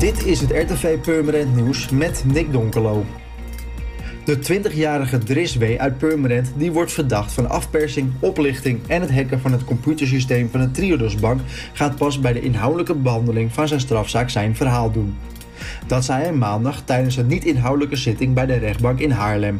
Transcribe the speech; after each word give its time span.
Dit 0.00 0.26
is 0.26 0.40
het 0.40 0.50
RTV 0.50 0.98
Purmerend 0.98 1.54
Nieuws 1.54 1.88
met 1.88 2.24
Nick 2.26 2.52
Donkelo. 2.52 3.04
De 4.24 4.38
20-jarige 4.38 5.18
Dris 5.18 5.56
W. 5.56 5.74
uit 5.78 5.98
Purmerend 5.98 6.52
die 6.56 6.72
wordt 6.72 6.92
verdacht 6.92 7.32
van 7.32 7.48
afpersing, 7.48 8.12
oplichting 8.20 8.80
en 8.86 9.00
het 9.00 9.12
hacken 9.12 9.40
van 9.40 9.52
het 9.52 9.64
computersysteem 9.64 10.48
van 10.50 10.60
de 10.60 10.70
Triodosbank 10.70 11.40
gaat 11.72 11.96
pas 11.96 12.20
bij 12.20 12.32
de 12.32 12.40
inhoudelijke 12.40 12.94
behandeling 12.94 13.52
van 13.52 13.68
zijn 13.68 13.80
strafzaak 13.80 14.30
zijn 14.30 14.56
verhaal 14.56 14.90
doen. 14.90 15.16
Dat 15.86 16.04
zei 16.04 16.22
hij 16.22 16.32
maandag 16.32 16.82
tijdens 16.84 17.16
een 17.16 17.26
niet-inhoudelijke 17.26 17.96
zitting 17.96 18.34
bij 18.34 18.46
de 18.46 18.56
rechtbank 18.56 18.98
in 18.98 19.10
Haarlem. 19.10 19.58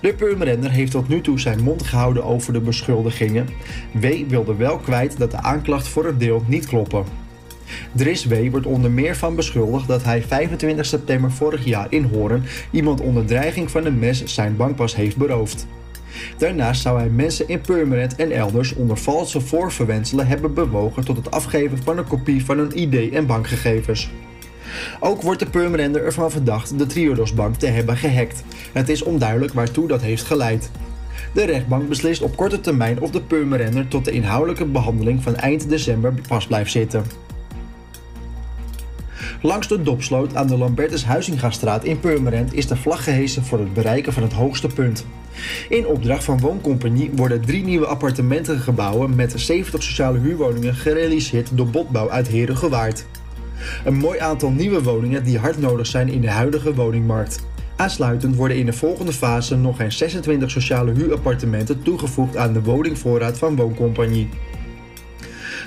De 0.00 0.14
Purmerender 0.14 0.70
heeft 0.70 0.90
tot 0.90 1.08
nu 1.08 1.20
toe 1.20 1.40
zijn 1.40 1.62
mond 1.62 1.82
gehouden 1.82 2.24
over 2.24 2.52
de 2.52 2.60
beschuldigingen. 2.60 3.48
W. 3.92 4.06
wilde 4.28 4.54
wel 4.54 4.78
kwijt 4.78 5.18
dat 5.18 5.30
de 5.30 5.42
aanklacht 5.42 5.88
voor 5.88 6.06
een 6.06 6.18
deel 6.18 6.44
niet 6.46 6.66
kloppen. 6.66 7.21
Dris 7.92 8.24
W. 8.24 8.50
wordt 8.50 8.66
onder 8.66 8.90
meer 8.90 9.16
van 9.16 9.34
beschuldigd 9.34 9.88
dat 9.88 10.04
hij 10.04 10.22
25 10.22 10.86
september 10.86 11.32
vorig 11.32 11.64
jaar 11.64 11.86
in 11.88 12.04
Hoorn 12.04 12.44
iemand 12.70 13.00
onder 13.00 13.24
dreiging 13.24 13.70
van 13.70 13.84
een 13.84 13.98
mes 13.98 14.24
zijn 14.24 14.56
bankpas 14.56 14.96
heeft 14.96 15.16
beroofd. 15.16 15.66
Daarnaast 16.38 16.82
zou 16.82 16.98
hij 16.98 17.08
mensen 17.08 17.48
in 17.48 17.60
Purmerend 17.60 18.14
en 18.14 18.30
elders 18.30 18.74
onder 18.74 18.96
valse 18.96 19.40
voorverwenselen 19.40 20.26
hebben 20.26 20.54
bewogen 20.54 21.04
tot 21.04 21.16
het 21.16 21.30
afgeven 21.30 21.82
van 21.82 21.98
een 21.98 22.08
kopie 22.08 22.44
van 22.44 22.58
hun 22.58 22.78
ID 22.78 23.12
en 23.12 23.26
bankgegevens. 23.26 24.10
Ook 25.00 25.22
wordt 25.22 25.40
de 25.40 25.46
Purmerender 25.46 26.04
ervan 26.04 26.30
verdacht 26.30 26.78
de 26.78 26.86
Triodosbank 26.86 27.56
te 27.56 27.66
hebben 27.66 27.96
gehackt. 27.96 28.42
Het 28.72 28.88
is 28.88 29.02
onduidelijk 29.02 29.52
waartoe 29.52 29.88
dat 29.88 30.02
heeft 30.02 30.24
geleid. 30.24 30.70
De 31.34 31.44
rechtbank 31.44 31.88
beslist 31.88 32.22
op 32.22 32.36
korte 32.36 32.60
termijn 32.60 33.00
of 33.00 33.10
de 33.10 33.20
Purmerender 33.20 33.88
tot 33.88 34.04
de 34.04 34.10
inhoudelijke 34.10 34.64
behandeling 34.64 35.22
van 35.22 35.36
eind 35.36 35.68
december 35.68 36.14
pas 36.28 36.46
blijft 36.46 36.70
zitten. 36.70 37.04
Langs 39.42 39.68
de 39.68 39.82
Dopsloot 39.82 40.36
aan 40.36 40.46
de 40.46 40.56
Lambertus 40.56 41.04
Huizingastraat 41.04 41.84
in 41.84 42.00
Purmerend 42.00 42.54
is 42.54 42.66
de 42.66 42.76
vlag 42.76 43.04
gehesen 43.04 43.44
voor 43.44 43.58
het 43.58 43.74
bereiken 43.74 44.12
van 44.12 44.22
het 44.22 44.32
hoogste 44.32 44.66
punt. 44.66 45.06
In 45.68 45.86
opdracht 45.86 46.24
van 46.24 46.40
Wooncompagnie 46.40 47.10
worden 47.14 47.40
drie 47.40 47.64
nieuwe 47.64 47.86
appartementengebouwen 47.86 49.14
met 49.14 49.32
70 49.36 49.82
sociale 49.82 50.18
huurwoningen 50.18 50.74
gerealiseerd 50.74 51.50
door 51.52 51.66
Botbouw 51.66 52.10
uit 52.10 52.28
Herengewaard. 52.28 53.06
Een 53.84 53.94
mooi 53.94 54.18
aantal 54.18 54.50
nieuwe 54.50 54.82
woningen 54.82 55.24
die 55.24 55.38
hard 55.38 55.58
nodig 55.58 55.86
zijn 55.86 56.08
in 56.08 56.20
de 56.20 56.30
huidige 56.30 56.74
woningmarkt. 56.74 57.46
Aansluitend 57.76 58.36
worden 58.36 58.56
in 58.56 58.66
de 58.66 58.72
volgende 58.72 59.12
fase 59.12 59.56
nog 59.56 59.80
eens 59.80 59.96
26 59.96 60.50
sociale 60.50 60.92
huurappartementen 60.92 61.82
toegevoegd 61.82 62.36
aan 62.36 62.52
de 62.52 62.62
woningvoorraad 62.62 63.38
van 63.38 63.56
Wooncompagnie. 63.56 64.28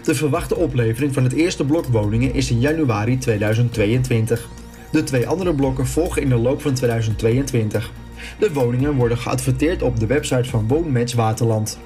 De 0.06 0.16
verwachte 0.16 0.56
oplevering 0.56 1.14
van 1.14 1.24
het 1.24 1.34
eerste 1.34 1.66
blok 1.66 1.86
woningen 1.86 2.34
is 2.34 2.52
in 2.52 2.60
januari 2.60 3.18
2022. 3.18 4.48
De 4.92 5.04
twee 5.04 5.28
andere 5.28 5.54
blokken 5.54 5.88
volgen 5.88 6.22
in 6.22 6.30
de 6.30 6.36
loop 6.36 6.62
van 6.62 6.74
2022. 6.74 7.92
De 8.40 8.54
woningen 8.54 8.96
worden 8.96 9.18
geadverteerd 9.18 9.82
op 9.82 10.00
de 10.00 10.06
website 10.06 10.50
van 10.50 10.68
Woonmatch 10.68 11.16
Waterland. 11.16 11.80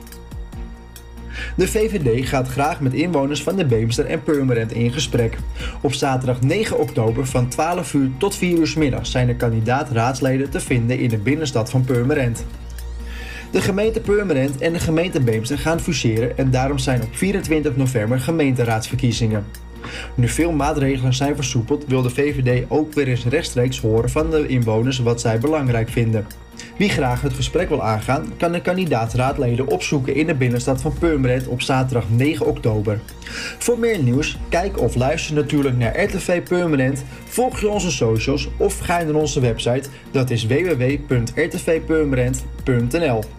De 1.55 1.67
VVD 1.67 2.27
gaat 2.27 2.47
graag 2.47 2.79
met 2.79 2.93
inwoners 2.93 3.43
van 3.43 3.55
de 3.55 3.65
Beemster 3.65 4.05
en 4.05 4.23
Purmerend 4.23 4.71
in 4.71 4.91
gesprek. 4.91 5.37
Op 5.81 5.93
zaterdag 5.93 6.41
9 6.41 6.79
oktober 6.79 7.25
van 7.25 7.47
12 7.47 7.93
uur 7.93 8.09
tot 8.17 8.35
4 8.35 8.57
uur 8.57 8.73
middag 8.77 9.05
zijn 9.05 9.27
de 9.27 9.35
kandidaat-raadsleden 9.35 10.49
te 10.49 10.59
vinden 10.59 10.99
in 10.99 11.09
de 11.09 11.17
binnenstad 11.17 11.69
van 11.69 11.83
Purmerend. 11.83 12.45
De 13.51 13.61
gemeente 13.61 13.99
Purmerend 13.99 14.61
en 14.61 14.73
de 14.73 14.79
gemeente 14.79 15.21
Beemster 15.21 15.57
gaan 15.57 15.79
fuseren 15.79 16.37
en 16.37 16.51
daarom 16.51 16.77
zijn 16.77 17.01
op 17.01 17.15
24 17.15 17.75
november 17.75 18.19
gemeenteraadsverkiezingen. 18.19 19.45
Nu 20.15 20.27
veel 20.27 20.51
maatregelen 20.51 21.13
zijn 21.13 21.35
versoepeld, 21.35 21.85
wil 21.87 22.01
de 22.01 22.09
VVD 22.09 22.65
ook 22.67 22.93
weer 22.93 23.07
eens 23.07 23.25
rechtstreeks 23.25 23.79
horen 23.79 24.09
van 24.09 24.29
de 24.29 24.47
inwoners 24.47 24.99
wat 24.99 25.21
zij 25.21 25.39
belangrijk 25.39 25.89
vinden. 25.89 26.27
Wie 26.77 26.89
graag 26.89 27.21
het 27.21 27.33
gesprek 27.33 27.69
wil 27.69 27.83
aangaan, 27.83 28.33
kan 28.37 28.51
de 28.51 28.61
kandidaatraadleden 28.61 29.67
opzoeken 29.67 30.15
in 30.15 30.27
de 30.27 30.35
binnenstad 30.35 30.81
van 30.81 30.93
Purmerend 30.99 31.47
op 31.47 31.61
zaterdag 31.61 32.09
9 32.09 32.45
oktober. 32.45 32.99
Voor 33.57 33.79
meer 33.79 34.03
nieuws, 34.03 34.37
kijk 34.49 34.79
of 34.79 34.95
luister 34.95 35.35
natuurlijk 35.35 35.77
naar 35.77 36.03
RTV 36.03 36.43
Purmerend, 36.43 37.03
volg 37.25 37.59
je 37.59 37.69
onze 37.69 37.91
socials 37.91 38.49
of 38.57 38.79
ga 38.79 39.03
naar 39.03 39.13
onze 39.13 39.39
website, 39.39 39.89
dat 40.11 40.29
is 40.29 40.45
www.rtvpurmerend.nl. 40.45 43.37